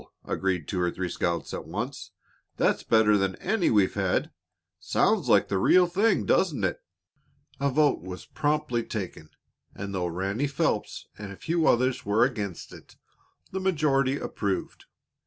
agreed 0.25 0.67
two 0.67 0.81
or 0.81 0.89
three 0.89 1.07
scouts 1.07 1.53
at 1.53 1.67
once. 1.67 2.09
"That's 2.57 2.81
better 2.81 3.19
than 3.19 3.35
any 3.35 3.69
we've 3.69 3.93
had. 3.93 4.31
Sounds 4.79 5.29
like 5.29 5.47
the 5.47 5.59
real 5.59 5.85
thing, 5.85 6.25
doesn't 6.25 6.63
it?" 6.63 6.81
A 7.59 7.69
vote 7.69 8.01
was 8.01 8.25
promptly 8.25 8.81
taken, 8.81 9.29
and 9.75 9.93
though 9.93 10.07
Ranny 10.07 10.47
Phelps 10.47 11.05
and 11.19 11.31
a 11.31 11.35
few 11.35 11.67
others 11.67 12.03
were 12.03 12.23
against 12.25 12.73
it, 12.73 12.95
the 13.51 13.59
majority 13.59 14.17
approved. 14.17 14.85